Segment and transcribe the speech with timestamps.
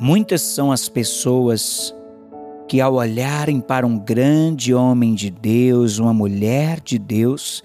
[0.00, 1.94] Muitas são as pessoas
[2.66, 7.62] que, ao olharem para um grande homem de Deus, uma mulher de Deus,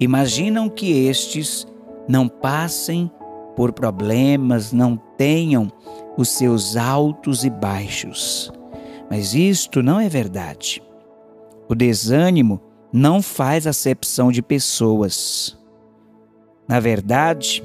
[0.00, 1.66] imaginam que estes
[2.08, 3.10] não passem
[3.54, 5.70] por problemas, não tenham
[6.16, 8.50] os seus altos e baixos.
[9.10, 10.82] Mas isto não é verdade.
[11.68, 15.54] O desânimo não faz acepção de pessoas.
[16.66, 17.62] Na verdade,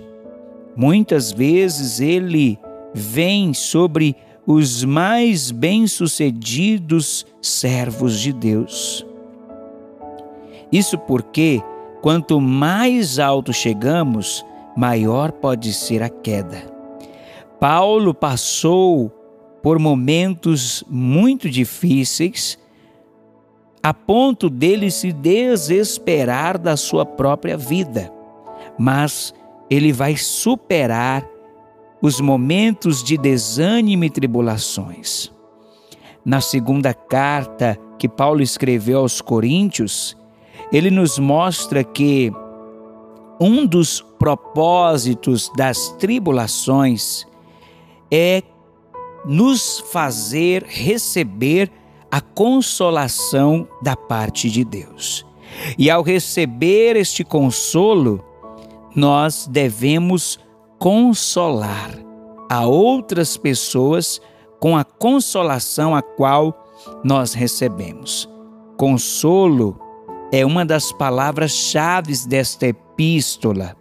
[0.75, 2.59] muitas vezes ele
[2.93, 4.15] vem sobre
[4.45, 9.05] os mais bem-sucedidos servos de Deus.
[10.71, 11.61] Isso porque,
[12.01, 16.63] quanto mais alto chegamos, maior pode ser a queda.
[17.59, 19.09] Paulo passou
[19.61, 22.59] por momentos muito difíceis,
[23.81, 28.11] a ponto dele se desesperar da sua própria vida,
[28.77, 29.33] mas
[29.69, 31.25] ele vai superar
[32.03, 35.31] os momentos de desânimo e tribulações.
[36.25, 40.17] Na segunda carta que Paulo escreveu aos Coríntios,
[40.69, 42.29] ele nos mostra que
[43.39, 47.25] um dos propósitos das tribulações
[48.11, 48.43] é
[49.25, 51.71] nos fazer receber
[52.11, 55.25] a consolação da parte de Deus.
[55.77, 58.21] E ao receber este consolo,
[58.93, 60.42] nós devemos
[60.83, 61.91] consolar
[62.49, 64.19] a outras pessoas
[64.59, 66.61] com a consolação a qual
[67.05, 68.29] nós recebemos.
[68.75, 69.79] Consolo
[70.29, 73.77] é uma das palavras-chave desta epístola,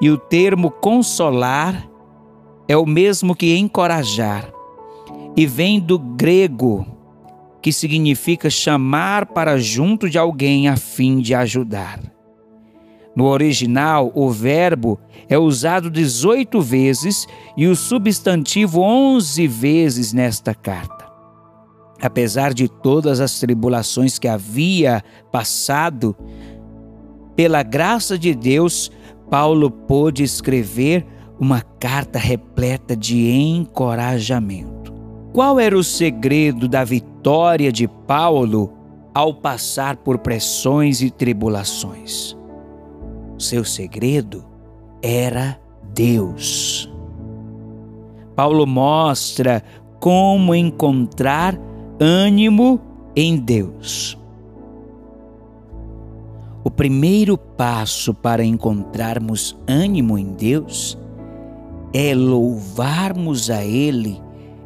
[0.00, 1.90] e o termo consolar
[2.68, 4.48] é o mesmo que encorajar,
[5.36, 6.86] e vem do grego,
[7.60, 12.15] que significa chamar para junto de alguém a fim de ajudar.
[13.16, 21.06] No original, o verbo é usado 18 vezes e o substantivo 11 vezes nesta carta.
[22.02, 26.14] Apesar de todas as tribulações que havia passado,
[27.34, 28.92] pela graça de Deus,
[29.30, 31.06] Paulo pôde escrever
[31.40, 34.92] uma carta repleta de encorajamento.
[35.32, 38.74] Qual era o segredo da vitória de Paulo
[39.14, 42.36] ao passar por pressões e tribulações?
[43.38, 44.44] Seu segredo
[45.02, 45.60] era
[45.94, 46.90] Deus.
[48.34, 49.62] Paulo mostra
[50.00, 51.58] como encontrar
[52.00, 52.80] ânimo
[53.14, 54.18] em Deus.
[56.62, 60.98] O primeiro passo para encontrarmos ânimo em Deus
[61.94, 64.20] é louvarmos a Ele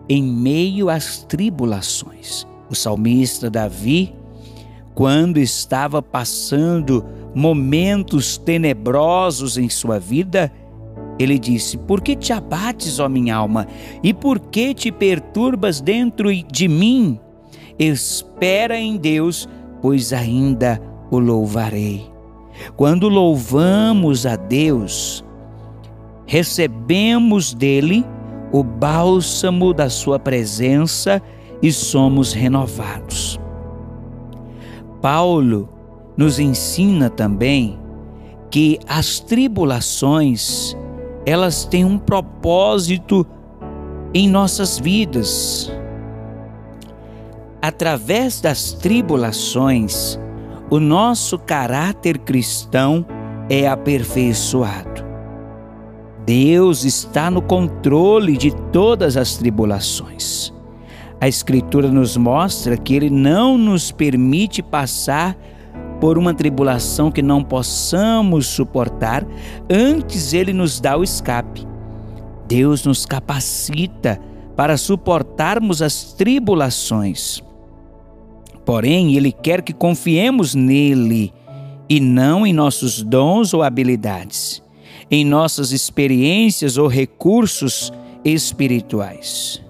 [0.08, 2.46] em meio às tribulações.
[2.68, 4.14] O salmista Davi,
[4.94, 7.04] quando estava passando
[7.34, 10.52] momentos tenebrosos em sua vida,
[11.18, 13.66] ele disse: Por que te abates, ó minha alma?
[14.02, 17.20] E por que te perturbas dentro de mim?
[17.78, 19.48] Espera em Deus,
[19.82, 20.80] pois ainda
[21.10, 22.10] o louvarei.
[22.76, 25.24] Quando louvamos a Deus,
[26.26, 28.04] recebemos dele
[28.52, 31.22] o bálsamo da sua presença
[31.62, 33.38] e somos renovados.
[35.00, 35.68] Paulo
[36.20, 37.78] nos ensina também
[38.50, 40.76] que as tribulações
[41.24, 43.26] elas têm um propósito
[44.12, 45.72] em nossas vidas.
[47.62, 50.20] Através das tribulações,
[50.68, 53.06] o nosso caráter cristão
[53.48, 55.02] é aperfeiçoado.
[56.26, 60.52] Deus está no controle de todas as tribulações.
[61.18, 65.34] A Escritura nos mostra que Ele não nos permite passar
[66.00, 69.26] por uma tribulação que não possamos suportar,
[69.68, 71.66] antes Ele nos dá o escape.
[72.48, 74.18] Deus nos capacita
[74.56, 77.42] para suportarmos as tribulações.
[78.64, 81.32] Porém, Ele quer que confiemos nele
[81.88, 84.62] e não em nossos dons ou habilidades,
[85.10, 87.92] em nossas experiências ou recursos
[88.24, 89.62] espirituais.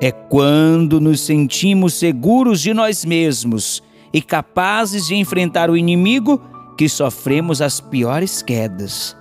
[0.00, 3.82] É quando nos sentimos seguros de nós mesmos
[4.12, 6.40] e capazes de enfrentar o inimigo
[6.76, 9.16] que sofremos as piores quedas.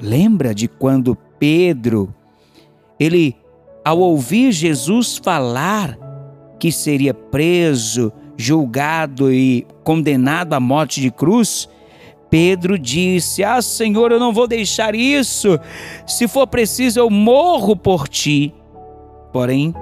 [0.00, 2.14] Lembra de quando Pedro,
[2.98, 3.36] ele,
[3.84, 5.98] ao ouvir Jesus falar
[6.58, 11.68] que seria preso, julgado e condenado à morte de cruz,
[12.30, 15.58] Pedro disse: Ah, Senhor, eu não vou deixar isso.
[16.06, 18.54] Se for preciso, eu morro por ti.
[19.32, 19.74] Porém,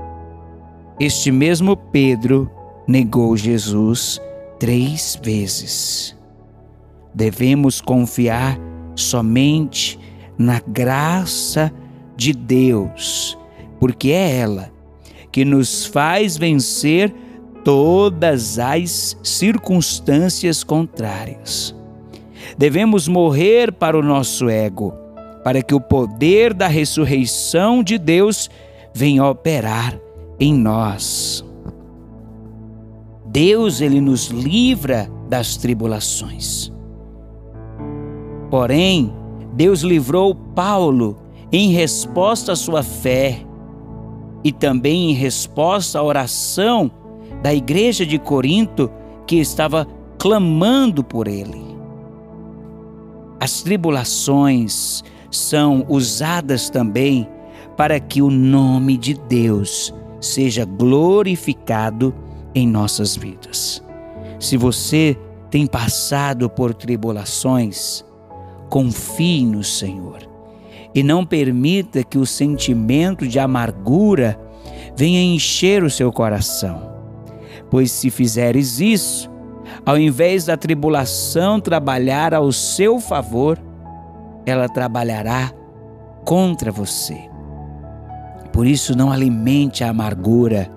[0.99, 2.51] este mesmo Pedro
[2.87, 4.21] negou Jesus
[4.59, 6.17] três vezes.
[7.15, 8.59] Devemos confiar
[8.95, 9.99] somente
[10.39, 11.73] na graça
[12.17, 13.39] de Deus,
[13.79, 14.73] porque é ela
[15.31, 17.15] que nos faz vencer
[17.65, 21.75] todas as circunstâncias contrárias.
[22.57, 24.95] Devemos morrer para o nosso ego,
[25.43, 28.49] para que o poder da ressurreição de Deus
[28.95, 29.99] venha operar
[30.41, 31.45] em nós.
[33.37, 36.73] Deus ele nos livra das tribulações.
[38.51, 39.13] Porém,
[39.53, 41.19] Deus livrou Paulo
[41.53, 43.45] em resposta à sua fé
[44.43, 46.91] e também em resposta à oração
[47.43, 48.91] da igreja de Corinto
[49.27, 49.87] que estava
[50.19, 51.77] clamando por ele.
[53.39, 57.29] As tribulações são usadas também
[57.77, 59.93] para que o nome de Deus
[60.23, 62.15] seja glorificado
[62.57, 63.85] em nossas vidas.
[64.41, 65.17] Se você
[65.51, 68.03] tem passado por tribulações,
[68.71, 70.27] confie no Senhor
[70.95, 74.41] e não permita que o sentimento de amargura
[74.97, 76.97] venha encher o seu coração.
[77.71, 79.31] Pois se fizeres isso,
[79.85, 83.59] ao invés da tribulação trabalhar ao seu favor,
[84.47, 85.53] ela trabalhará
[86.25, 87.29] contra você.
[88.51, 90.71] Por isso, não alimente a amargura,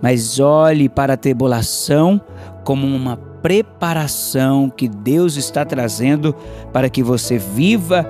[0.00, 2.20] mas olhe para a tribulação
[2.64, 6.34] como uma preparação que Deus está trazendo
[6.72, 8.08] para que você viva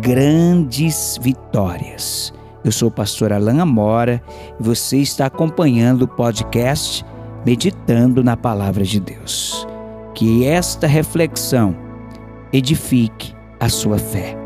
[0.00, 2.32] grandes vitórias.
[2.64, 4.22] Eu sou o pastor Alain Amora
[4.58, 7.04] e você está acompanhando o podcast
[7.44, 9.66] Meditando na Palavra de Deus.
[10.14, 11.76] Que esta reflexão
[12.52, 14.45] edifique a sua fé.